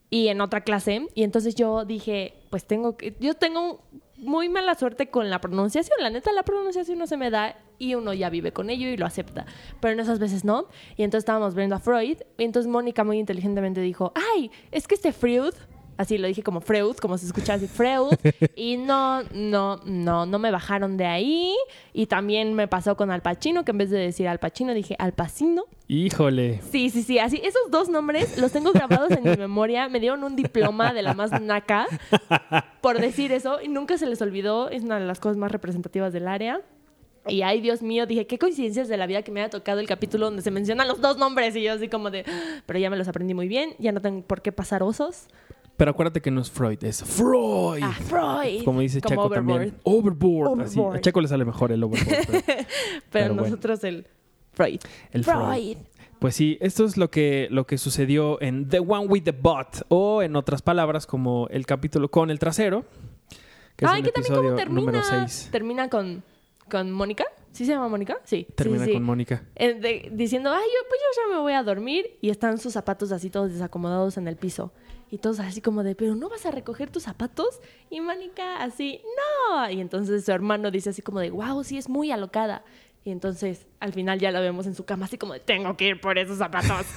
[0.09, 1.07] y en otra clase.
[1.15, 3.15] Y entonces yo dije, pues tengo que.
[3.19, 3.81] Yo tengo
[4.17, 5.97] muy mala suerte con la pronunciación.
[6.01, 8.95] La neta, la pronunciación no se me da y uno ya vive con ello y
[8.95, 9.45] lo acepta.
[9.81, 10.67] Pero en esas veces no.
[10.95, 12.17] Y entonces estábamos viendo a Freud.
[12.37, 15.53] Y entonces Mónica muy inteligentemente dijo, ay, es que este Freud.
[15.97, 18.13] Así lo dije como Freud, como se escucha así, Freud.
[18.55, 21.53] Y no, no, no, no me bajaron de ahí.
[21.93, 24.95] Y también me pasó con Al Pacino, que en vez de decir Al Pacino dije
[24.99, 25.65] Al Pacino.
[25.87, 26.61] Híjole.
[26.71, 27.19] Sí, sí, sí.
[27.19, 29.89] Así, esos dos nombres los tengo grabados en mi memoria.
[29.89, 31.87] Me dieron un diploma de la más naca
[32.81, 34.69] por decir eso y nunca se les olvidó.
[34.69, 36.61] Es una de las cosas más representativas del área.
[37.27, 39.87] Y ay, Dios mío, dije, qué coincidencias de la vida que me haya tocado el
[39.87, 41.55] capítulo donde se mencionan los dos nombres.
[41.55, 44.01] Y yo así como de, "Ah", pero ya me los aprendí muy bien, ya no
[44.01, 45.27] tengo por qué pasar osos.
[45.75, 47.81] Pero acuérdate que no es Freud, es Freud.
[47.83, 48.63] Ah, Freud.
[48.63, 49.57] Como dice Como Checo Overboard.
[49.59, 49.75] también.
[49.83, 50.61] Overboard.
[50.61, 52.27] Así, a Checo le sale mejor el overboard.
[52.27, 52.65] pero Pero,
[53.11, 53.41] pero bueno.
[53.49, 54.05] nosotros el
[54.53, 54.79] Freud.
[55.11, 55.77] el Freud.
[56.19, 59.85] Pues sí, esto es lo que, lo que sucedió en The One with the Bot,
[59.89, 62.85] o en otras palabras, como el capítulo con el trasero,
[63.75, 64.79] que es Ay, el que también cómo termina.
[64.79, 65.49] número 6.
[65.51, 66.23] Termina con,
[66.69, 67.25] con Mónica.
[67.53, 68.17] ¿Sí se llama Mónica?
[68.25, 68.45] Sí.
[68.55, 68.93] Termina sí, sí.
[68.97, 69.43] con Mónica.
[69.55, 72.17] Eh, de- diciendo, ay, yo, pues yo ya me voy a dormir.
[72.19, 74.73] Y están sus zapatos así todos desacomodados en el piso.
[75.11, 77.61] Y todos así como de, pero ¿no vas a recoger tus zapatos?
[77.91, 78.99] Y Mónica así,
[79.51, 79.69] no.
[79.69, 82.63] Y entonces su hermano dice así como de, wow, sí, es muy alocada.
[83.05, 85.87] Y entonces al final ya la vemos en su cama así como de, tengo que
[85.89, 86.85] ir por esos zapatos.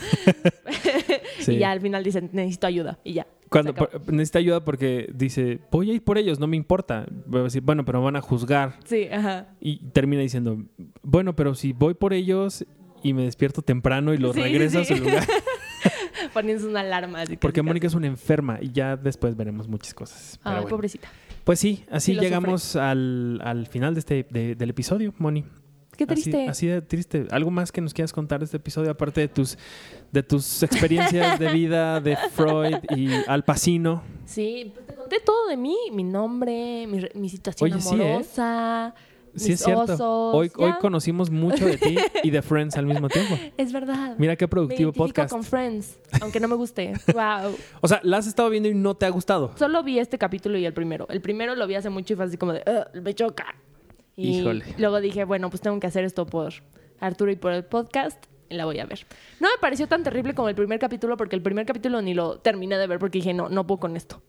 [1.39, 1.53] Sí.
[1.55, 2.99] Y ya al final dicen, necesito ayuda.
[3.05, 3.27] Y ya.
[3.51, 3.73] Cuando
[4.07, 7.07] necesita ayuda porque dice, voy a ir por ellos, no me importa.
[7.27, 8.75] Voy a decir, bueno, pero me van a juzgar.
[8.85, 9.49] Sí, ajá.
[9.61, 10.59] Y termina diciendo,
[11.03, 12.65] bueno, pero si voy por ellos
[13.03, 14.95] y me despierto temprano y los Sí, regreso sí.
[14.95, 15.25] a su lugar.
[16.33, 17.21] Poniéndose una alarma.
[17.23, 20.41] Así Porque casi, Mónica es una enferma y ya después veremos muchas cosas.
[20.43, 20.69] Ay, bueno.
[20.69, 21.09] pobrecita.
[21.45, 25.45] Pues sí, así Sí llegamos al, al final de este, de- del episodio, Moni.
[25.97, 26.49] Qué Así- triste.
[26.49, 27.27] Así, de triste.
[27.31, 29.57] ¿Algo más que nos quieras contar de este episodio, aparte de tus,
[30.13, 34.03] de tus experiencias de vida de Freud y Al Pacino?
[34.27, 38.11] Sí, pues te conté todo de mí, mi nombre, mi, mi situación Oye, sí, ¿eh?
[38.13, 38.95] amorosa,
[39.35, 39.83] Sí, mis es cierto.
[39.83, 43.35] osos, hoy, hoy conocimos mucho de ti y de Friends al mismo tiempo.
[43.59, 44.15] Es verdad.
[44.17, 45.31] Mira qué Me productivo identifico podcast.
[45.31, 46.95] con Friends, aunque no me guste.
[47.13, 47.55] wow.
[47.83, 49.53] O sea, la has estado viendo y no te ha gustado.
[49.59, 51.07] Solo vi este capítulo y el primero.
[51.11, 53.55] El primero lo vi hace mucho y fue así como de, "Ugh, me choca.
[54.17, 54.65] Y Híjole.
[54.79, 56.55] luego dije, bueno, pues tengo que hacer esto por
[57.01, 58.25] Arturo y por el podcast.
[58.49, 59.07] Y la voy a ver.
[59.41, 62.39] No me pareció tan terrible como el primer capítulo porque el primer capítulo ni lo
[62.39, 64.23] terminé de ver porque dije, no, no puedo con esto.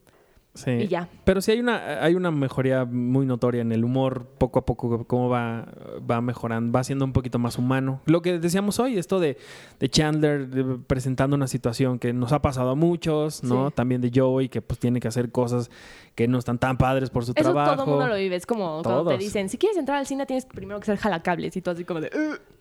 [0.57, 0.71] Sí.
[0.71, 1.07] Y ya.
[1.23, 5.05] Pero sí hay una, hay una mejoría muy notoria en el humor, poco a poco,
[5.05, 5.67] cómo va,
[6.09, 8.01] va mejorando, va siendo un poquito más humano.
[8.05, 9.37] Lo que decíamos hoy, esto de,
[9.79, 13.67] de Chandler de- presentando una situación que nos ha pasado a muchos, ¿no?
[13.69, 13.73] Sí.
[13.75, 15.69] También de Joey, que pues tiene que hacer cosas
[16.15, 17.73] que no están tan padres por su Eso trabajo.
[17.73, 18.35] todo el mundo lo vive.
[18.35, 21.55] Es como cuando te dicen, si quieres entrar al cine tienes primero que ser jalacables
[21.55, 22.09] y todo así como de.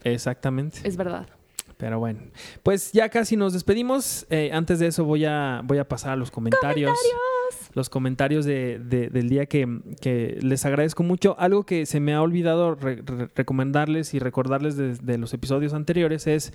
[0.04, 0.80] Exactamente.
[0.84, 1.26] es verdad.
[1.78, 2.20] Pero bueno,
[2.62, 4.24] pues ya casi nos despedimos.
[4.30, 6.90] Eh, antes de eso voy a, voy a pasar a los comentarios.
[7.74, 11.36] Los comentarios de- de- del día que, que les agradezco mucho.
[11.38, 15.72] Algo que se me ha olvidado re- re- recomendarles y recordarles de, de los episodios
[15.74, 16.52] anteriores es,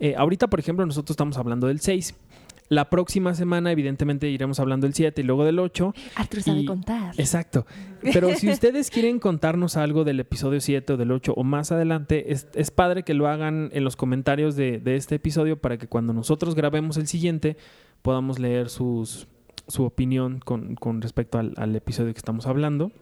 [0.00, 2.14] eh, ahorita por ejemplo nosotros estamos hablando del 6.
[2.70, 5.92] La próxima semana evidentemente iremos hablando del 7 y luego del 8.
[6.16, 7.12] Arthur sabe Y- contar.
[7.18, 7.66] Exacto.
[8.00, 12.32] Pero si ustedes quieren contarnos algo del episodio 7 o del 8 o más adelante,
[12.32, 15.88] es, es padre que lo hagan en los comentarios de, de este episodio para que
[15.88, 17.58] cuando nosotros grabemos el siguiente
[18.00, 19.26] podamos leer sus,
[19.68, 22.92] su opinión con, con respecto al, al episodio que estamos hablando.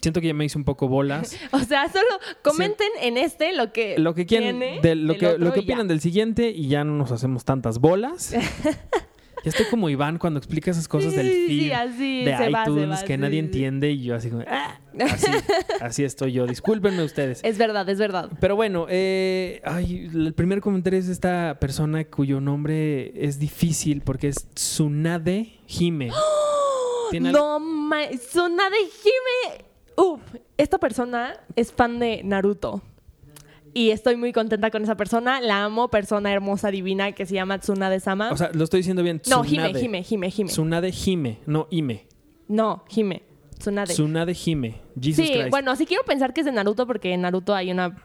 [0.00, 1.36] Siento que ya me hice un poco bolas.
[1.52, 2.06] O sea, solo
[2.42, 5.64] comenten en este lo que Lo que quieran, tiene de lo que, lo que y
[5.64, 5.72] ya.
[5.74, 8.34] opinan del siguiente y ya no nos hacemos tantas bolas.
[9.44, 12.90] ya estoy como Iván cuando explica esas cosas del feed sí, así de se iTunes
[12.90, 13.46] va, que sí, nadie sí.
[13.46, 14.78] entiende y yo así como, "Ah".
[15.10, 15.26] así,
[15.80, 16.46] así estoy yo.
[16.46, 17.40] Discúlpenme ustedes.
[17.44, 18.30] Es verdad, es verdad.
[18.40, 24.02] Pero bueno, eh, ay, el primer comentario es de esta persona cuyo nombre es difícil
[24.02, 26.10] porque es Tsunade Hime.
[26.10, 29.64] Al- No, ma Tsunade Hime.
[29.96, 30.20] Uf,
[30.56, 32.82] esta persona es fan de Naruto.
[33.78, 35.40] Y estoy muy contenta con esa persona.
[35.40, 38.32] La amo, persona hermosa, divina, que se llama Tsunade Sama.
[38.32, 39.22] O sea, lo estoy diciendo bien.
[39.30, 39.84] no, Hime, Tsunade.
[39.84, 40.50] Hime, Hime, Hime.
[40.50, 42.08] Tsunade Hime, no Ime.
[42.48, 43.22] no, Hime.
[43.56, 43.94] Tsunade.
[43.94, 44.80] Tsunade Hime.
[45.00, 45.50] Jesus sí, Christ.
[45.50, 48.04] bueno, sí quiero pensar que es de Naruto porque en Naruto hay una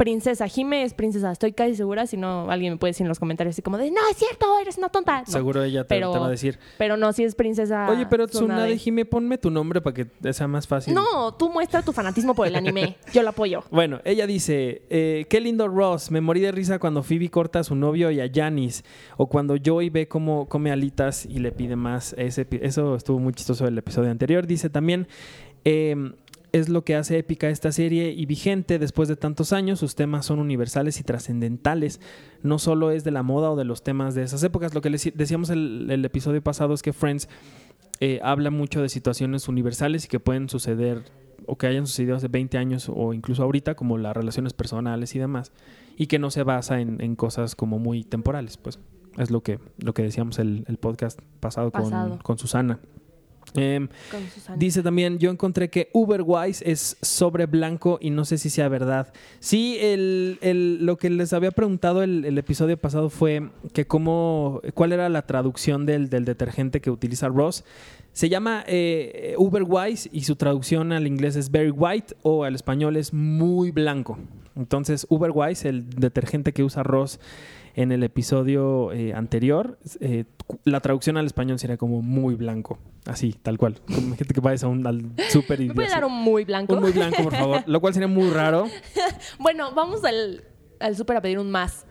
[0.00, 0.46] princesa.
[0.56, 2.06] Hime es princesa, estoy casi segura.
[2.06, 4.46] Si no, alguien me puede decir en los comentarios así como de, no, es cierto,
[4.58, 5.20] eres una tonta.
[5.20, 6.58] No, Seguro ella te, pero- te va a decir.
[6.78, 7.86] Pero no, si es princesa.
[7.90, 8.80] Oye, pero Tsunade Tsunade.
[8.82, 10.94] Hime, ponme tu nombre para que sea más fácil.
[10.94, 12.96] No, tú muestra tu fanatismo por el anime.
[13.12, 13.62] Yo lo apoyo.
[13.70, 17.64] Bueno, ella dice, eh, qué lindo Ross, me morí de risa cuando Phoebe corta a
[17.64, 18.84] su novio y a Janis,
[19.18, 22.14] o cuando Joey ve cómo come alitas y le pide más.
[22.16, 24.46] Ese, eso estuvo muy chistoso del episodio anterior.
[24.46, 25.08] Dice también,
[25.66, 25.94] eh,
[26.52, 29.78] es lo que hace épica esta serie y vigente después de tantos años.
[29.78, 32.00] Sus temas son universales y trascendentales.
[32.42, 34.74] No solo es de la moda o de los temas de esas épocas.
[34.74, 37.28] Lo que les decíamos el, el episodio pasado es que Friends
[38.00, 41.04] eh, habla mucho de situaciones universales y que pueden suceder
[41.46, 45.18] o que hayan sucedido hace 20 años o incluso ahorita, como las relaciones personales y
[45.18, 45.52] demás,
[45.96, 48.78] y que no se basa en, en cosas como muy temporales, pues
[49.18, 52.10] es lo que, lo que decíamos el, el podcast pasado, Pasado.
[52.10, 52.80] con Con Susana.
[54.56, 59.12] Dice también, yo encontré que Uberwise es sobre blanco y no sé si sea verdad.
[59.40, 64.60] Sí, el, el- lo que les había preguntado el, el episodio pasado fue que cómo,
[64.74, 67.64] cuál era la traducción del, del detergente que utiliza Ross.
[68.12, 72.96] Se llama eh, Uberwise y su traducción al inglés es very white o al español
[72.96, 74.18] es muy blanco.
[74.56, 77.18] Entonces, Uberwise, el detergente que usa Ross
[77.74, 80.24] en el episodio eh, anterior, eh,
[80.64, 82.78] la traducción al español sería como muy blanco.
[83.06, 83.80] Así, tal cual.
[83.88, 86.74] Gente que vayas a un al súper y ¿Me dar un muy blanco?
[86.74, 87.62] un muy blanco, por favor.
[87.66, 88.66] Lo cual sería muy raro.
[89.38, 90.44] Bueno, vamos al,
[90.80, 91.86] al súper a pedir un más.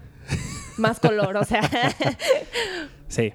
[0.78, 1.62] Más color, o sea.
[3.08, 3.34] Sí.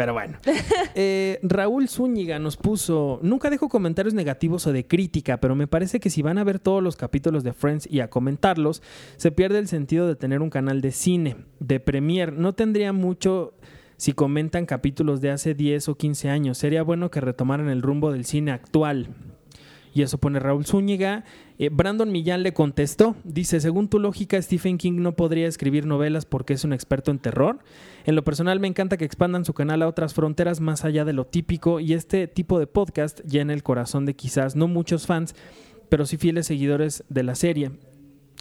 [0.00, 0.38] Pero bueno.
[0.94, 6.00] Eh, Raúl Zúñiga nos puso, nunca dejo comentarios negativos o de crítica, pero me parece
[6.00, 8.82] que si van a ver todos los capítulos de Friends y a comentarlos,
[9.16, 12.32] se pierde el sentido de tener un canal de cine, de premier.
[12.32, 13.54] No tendría mucho
[13.98, 16.58] si comentan capítulos de hace 10 o 15 años.
[16.58, 19.08] Sería bueno que retomaran el rumbo del cine actual.
[19.92, 21.24] Y eso pone Raúl Zúñiga.
[21.58, 26.26] Eh, Brandon Millán le contestó, dice, según tu lógica, Stephen King no podría escribir novelas
[26.26, 27.58] porque es un experto en terror.
[28.04, 31.12] En lo personal me encanta que expandan su canal a otras fronteras más allá de
[31.12, 35.34] lo típico y este tipo de podcast llena el corazón de quizás no muchos fans,
[35.88, 37.72] pero sí fieles seguidores de la serie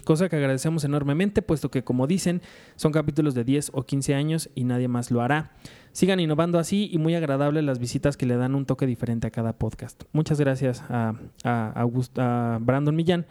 [0.04, 2.42] cosa que agradecemos enormemente, puesto que, como dicen,
[2.76, 5.52] son capítulos de 10 o 15 años y nadie más lo hará.
[5.92, 9.32] Sigan innovando así y muy agradable las visitas que le dan un toque diferente a
[9.32, 10.04] cada podcast.
[10.12, 13.26] Muchas gracias a, a, Brandon Millán.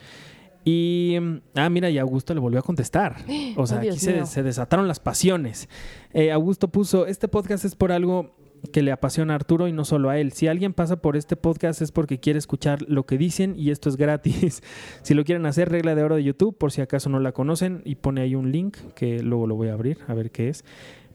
[0.64, 1.16] Y,
[1.54, 3.16] ah, mira, y Augusto le volvió a contestar.
[3.56, 5.68] O sea, aquí se, desataron las pasiones.
[6.12, 8.34] Eh, Augusto puso, este podcast es por algo
[8.72, 10.32] que le apasiona a Arturo y no solo a él.
[10.32, 13.88] Si alguien pasa por este podcast es porque quiere escuchar lo que dicen y esto
[13.88, 14.62] es gratis.
[15.02, 17.82] si lo quieren hacer, regla de oro de YouTube, por si acaso no la conocen,
[17.84, 20.64] y pone ahí un link que luego lo voy a abrir a ver qué es.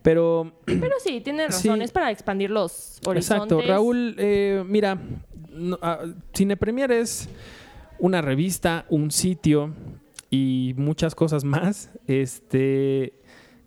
[0.04, 3.58] Pero, Pero sí, tiene razón, es para expandir los horizontes.
[3.58, 5.00] Exacto, Raúl, eh, mira,
[5.82, 6.00] ah,
[6.34, 7.30] Cine Premier es
[8.00, 9.74] una revista, un sitio
[10.30, 11.90] y muchas cosas más.
[12.06, 13.14] Este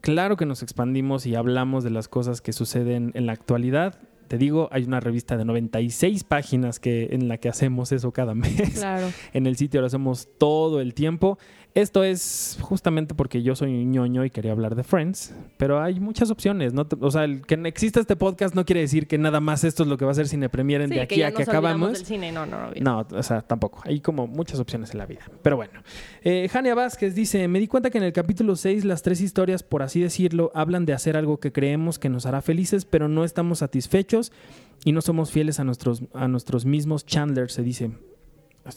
[0.07, 3.99] Claro que nos expandimos y hablamos de las cosas que suceden en la actualidad.
[4.29, 8.33] Te digo, hay una revista de 96 páginas que, en la que hacemos eso cada
[8.37, 8.79] mes.
[8.79, 9.09] Claro.
[9.33, 11.39] En el sitio lo hacemos todo el tiempo.
[11.77, 16.01] Esto es justamente porque yo soy un ñoño y quería hablar de Friends, pero hay
[16.01, 16.73] muchas opciones.
[16.73, 16.89] ¿no?
[17.01, 19.89] O sea, el que exista este podcast no quiere decir que nada más esto es
[19.91, 21.93] lo que va a ser Cine Premier de aquí a que acabamos.
[21.93, 22.33] Del cine.
[22.33, 23.83] No, no, no, o sea, tampoco.
[23.85, 25.21] Hay como muchas opciones en la vida.
[25.43, 25.83] Pero bueno.
[26.25, 29.63] Eh, Jania Vázquez dice: Me di cuenta que en el capítulo 6 las tres historias,
[29.63, 33.23] por así decirlo, hablan de hacer algo que creemos que nos hará felices, pero no
[33.23, 34.33] estamos satisfechos
[34.87, 37.91] y no somos fieles a nuestros, a nuestros mismos Chandler, se dice.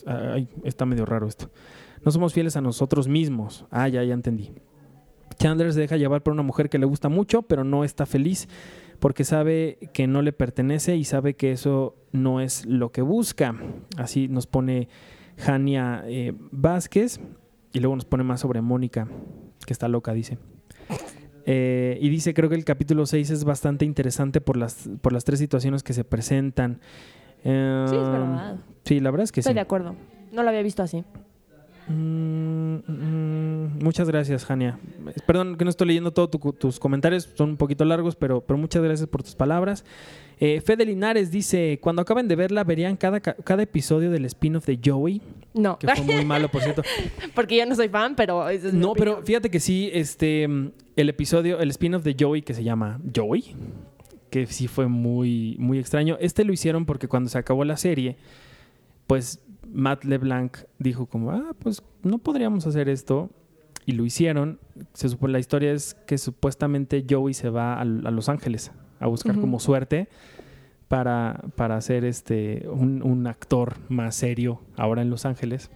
[0.06, 1.50] Ay, está medio raro esto.
[2.04, 3.66] No somos fieles a nosotros mismos.
[3.72, 4.52] Ah, ya, ya entendí.
[5.38, 8.48] Chandler se deja llevar por una mujer que le gusta mucho, pero no está feliz
[9.00, 13.56] porque sabe que no le pertenece y sabe que eso no es lo que busca.
[13.98, 14.90] Así nos pone
[15.38, 17.20] Jania eh, Vázquez
[17.72, 19.08] y luego nos pone más sobre Mónica,
[19.66, 20.38] que está loca, dice.
[21.46, 25.24] Eh, y dice, creo que el capítulo 6 es bastante interesante por las, por las
[25.24, 26.80] tres situaciones que se presentan.
[27.42, 28.58] sí, es verdad.
[28.84, 29.48] Sí, la verdad es que sí.
[29.50, 29.96] Estoy de acuerdo.
[30.32, 31.04] No lo había visto así.
[31.90, 34.80] Mm, mm, muchas gracias, Jania.
[35.26, 38.84] Perdón que no estoy leyendo todos tus comentarios, son un poquito largos, pero, pero muchas
[38.84, 39.84] gracias por tus palabras.
[40.40, 44.80] Eh, Fede Linares dice, cuando acaben de verla, ¿verían cada, cada episodio del spin-off de
[44.84, 45.22] Joey?
[45.56, 45.80] No.
[45.80, 46.84] Que fue muy malo, por cierto.
[47.36, 48.46] Porque yo no soy fan, pero...
[48.72, 53.02] no, pero fíjate que sí, este, el episodio, el spin-off de Joey que se llama
[53.14, 53.56] Joey,
[54.30, 56.18] que sí fue muy, muy extraño.
[56.22, 58.16] Este lo hicieron porque cuando se acabó la serie,
[59.08, 63.30] pues Matt LeBlanc dijo como, ah, pues no podríamos hacer esto.
[63.86, 64.60] Y lo hicieron.
[64.94, 69.40] Se supone, la historia es que supuestamente Joey se va a, Los Ángeles a buscar
[69.40, 70.10] como suerte
[70.88, 75.72] para, para ser este, un, actor más serio ahora en Los Ángeles.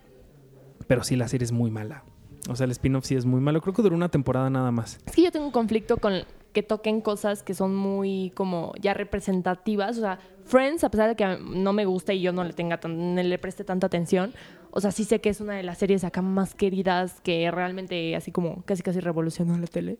[0.88, 2.04] Pero sí, la serie es muy mala.
[2.50, 3.62] O sea, el spin-off sí es muy malo.
[3.62, 5.00] Creo que duró una temporada nada más.
[5.06, 6.14] Es que yo tengo un conflicto con
[6.54, 9.98] que toquen cosas que son muy como ya representativas.
[9.98, 12.80] O sea, Friends, a pesar de que no me gusta y yo no le tenga
[12.80, 14.34] tan, le preste tanta atención,
[14.72, 18.16] o sea, sí sé que es una de las series acá más queridas que realmente
[18.16, 20.00] así como casi casi revolucionó la tele.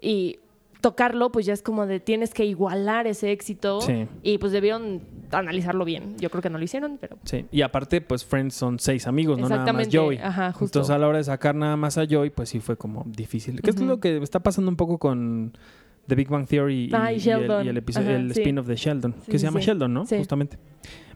[0.00, 0.40] Y
[0.84, 3.78] tocarlo, pues ya es como de tienes que igualar ese éxito.
[4.22, 5.00] Y pues debieron
[5.32, 6.14] analizarlo bien.
[6.18, 7.16] Yo creo que no lo hicieron, pero.
[7.24, 10.18] Sí, y aparte, pues Friends son seis amigos, no nada más Joey.
[10.18, 10.80] Ajá, justo.
[10.80, 13.62] Entonces a la hora de sacar nada más a Joey, pues sí fue como difícil.
[13.62, 15.56] ¿Qué es lo que está pasando un poco con
[16.06, 16.94] The Big Bang Theory y,
[17.66, 20.04] el, episodio, el spin-off de Sheldon, que se llama Sheldon, ¿no?
[20.04, 20.58] Justamente.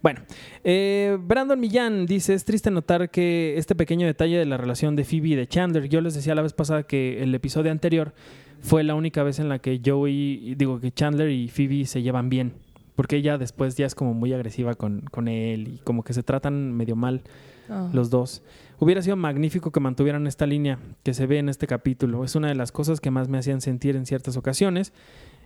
[0.03, 0.21] Bueno,
[0.65, 5.05] eh, Brandon Millán dice, es triste notar que este pequeño detalle de la relación de
[5.05, 8.15] Phoebe y de Chandler, yo les decía la vez pasada que el episodio anterior
[8.61, 12.29] fue la única vez en la que Joey, digo que Chandler y Phoebe se llevan
[12.29, 12.55] bien,
[12.97, 16.23] porque ella después ya es como muy agresiva con, con él y como que se
[16.23, 17.23] tratan medio mal
[17.69, 17.89] ah.
[17.93, 18.43] los dos.
[18.81, 22.25] Hubiera sido magnífico que mantuvieran esta línea que se ve en este capítulo.
[22.25, 24.93] Es una de las cosas que más me hacían sentir en ciertas ocasiones.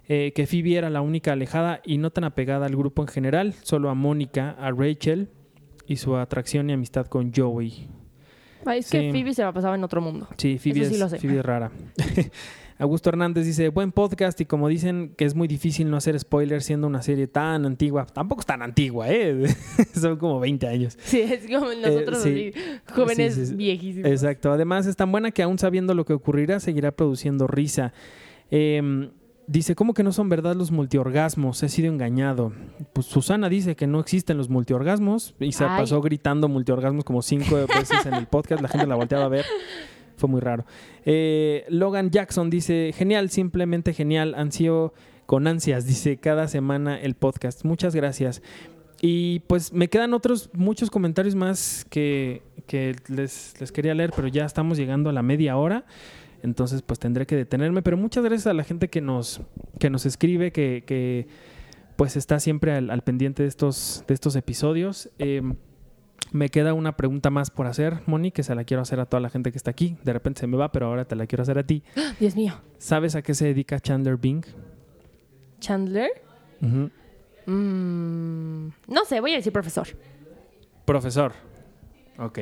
[0.09, 3.55] Eh, que Phoebe era la única alejada y no tan apegada al grupo en general,
[3.63, 5.29] solo a Mónica, a Rachel
[5.87, 7.89] y su atracción y amistad con Joey.
[8.75, 10.27] es que Phoebe se va a pasar en otro mundo.
[10.37, 11.71] Sí, Phoebe, Phoebe es rara.
[12.83, 16.65] Augusto Hernández dice, buen podcast y como dicen que es muy difícil no hacer spoilers
[16.65, 19.47] siendo una serie tan antigua, tampoco es tan antigua, ¿eh?
[19.95, 20.99] Son como 20 años.
[21.05, 22.27] Sí, es como eh, nosotros
[22.93, 24.11] jóvenes viejísimos.
[24.11, 27.93] Exacto, además es tan buena que aún sabiendo lo que ocurrirá seguirá produciendo risa.
[28.51, 29.11] Em,
[29.49, 31.63] Dice, ¿cómo que no son verdad los multiorgasmos?
[31.63, 32.53] He sido engañado.
[32.93, 35.81] Pues Susana dice que no existen los multiorgasmos y se Ay.
[35.81, 38.63] pasó gritando multiorgasmos como cinco veces en el podcast.
[38.63, 39.45] La gente la volteaba a ver.
[40.17, 40.65] Fue muy raro.
[41.05, 44.35] Eh, Logan Jackson dice, genial, simplemente genial.
[44.37, 44.93] Ansío
[45.27, 47.65] con ansias, dice, cada semana el podcast.
[47.65, 48.43] Muchas gracias.
[49.01, 54.29] Y pues me quedan otros muchos comentarios más que, que les, les quería leer, pero
[54.29, 55.85] ya estamos llegando a la media hora.
[56.43, 57.83] Entonces, pues tendré que detenerme.
[57.83, 59.41] Pero muchas gracias a la gente que nos,
[59.79, 61.27] que nos escribe, que, que,
[61.97, 65.09] pues está siempre al, pendiente de estos, de estos episodios.
[65.19, 65.43] Eh,
[66.31, 69.21] me queda una pregunta más por hacer, Moni, que se la quiero hacer a toda
[69.21, 69.97] la gente que está aquí.
[70.05, 71.83] De repente se me va, pero ahora te la quiero hacer a ti.
[72.21, 72.55] Dios mío.
[72.79, 74.45] ¿Sabes a qué se dedica Chandler Bing?
[75.59, 76.11] Chandler.
[76.61, 76.87] Mm,
[78.87, 79.89] no sé, voy a decir profesor.
[80.85, 81.33] Profesor.
[82.19, 82.39] Ok.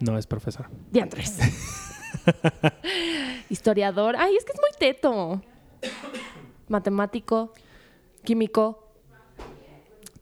[0.00, 0.66] No es profesor.
[0.90, 1.38] Diantres.
[3.48, 4.16] Historiador.
[4.18, 5.42] Ay, es que es muy teto.
[6.68, 7.52] Matemático,
[8.22, 8.89] químico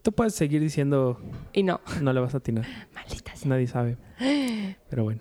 [0.02, 1.20] Tú puedes seguir diciendo,
[1.52, 1.80] y no.
[2.00, 2.64] no le vas a atinar.
[2.94, 3.48] Maldita sea.
[3.48, 3.96] Nadie sabe.
[4.88, 5.20] Pero bueno.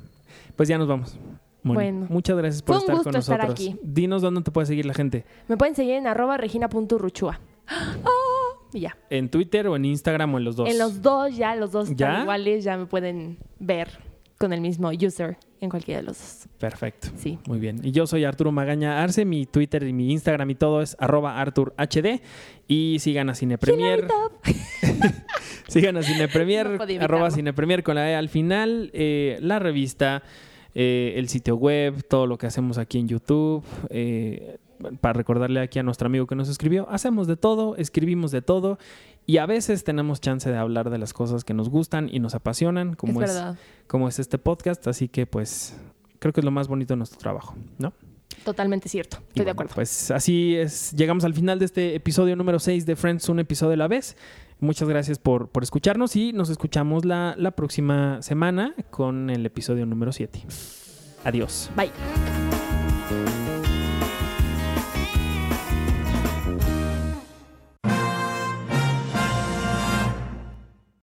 [0.56, 1.18] Pues ya nos vamos.
[1.63, 1.76] Moni.
[1.76, 2.08] Bueno.
[2.10, 3.68] Muchas gracias por Fue un estar gusto con estar nosotros.
[3.68, 3.80] aquí.
[3.84, 5.26] Dinos dónde te puede seguir la gente.
[5.48, 7.40] Me pueden seguir en arroba regina.ruchua.
[8.04, 8.98] Oh, y ya.
[9.10, 10.70] ¿En Twitter o en Instagram o en los dos?
[10.70, 12.22] En los dos ya, los dos ¿Ya?
[12.22, 13.90] iguales, ya me pueden ver
[14.38, 16.47] con el mismo user en cualquiera de los dos.
[16.60, 17.10] Perfecto.
[17.17, 17.39] Sí.
[17.47, 17.80] Muy bien.
[17.84, 19.26] Y yo soy Arturo Magaña Arce.
[19.26, 22.21] Mi Twitter y mi Instagram y todo es arroba ArturHD.
[22.67, 24.08] Y sigan a Cine Premier.
[25.67, 27.32] sigan a Cine Premier, No arroba evitarlo.
[27.32, 28.89] Cine Premier con la E al final.
[28.93, 30.23] eh, la revista,
[30.76, 33.63] eh, el sitio web, todo lo que hacemos aquí en YouTube.
[33.89, 34.58] eh,
[35.02, 38.78] para recordarle aquí a nuestro amigo que nos escribió, hacemos de todo, escribimos de todo.
[39.30, 42.34] Y a veces tenemos chance de hablar de las cosas que nos gustan y nos
[42.34, 43.38] apasionan, como es
[43.86, 45.76] como es este podcast, así que pues
[46.20, 47.92] creo que es lo más bonito de nuestro trabajo, ¿no?
[48.46, 49.18] Totalmente cierto.
[49.28, 49.76] Estoy de acuerdo.
[49.76, 53.74] Pues así es, llegamos al final de este episodio número 6 de Friends, un episodio
[53.74, 54.16] a la vez.
[54.62, 59.86] Muchas gracias por, por escucharnos y nos escuchamos la, la próxima semana con el episodio
[59.86, 60.42] número 7.
[61.26, 61.70] Adiós.
[61.76, 61.92] Bye.